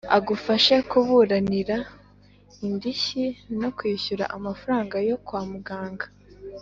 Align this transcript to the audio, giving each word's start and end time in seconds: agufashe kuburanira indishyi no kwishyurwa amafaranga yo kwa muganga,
agufashe 0.17 0.75
kuburanira 0.89 1.77
indishyi 2.67 3.25
no 3.61 3.69
kwishyurwa 3.77 4.25
amafaranga 4.37 4.95
yo 5.09 5.15
kwa 5.25 5.41
muganga, 5.51 6.05